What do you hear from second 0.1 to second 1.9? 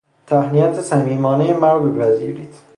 تهنیت صمیمانهی مرا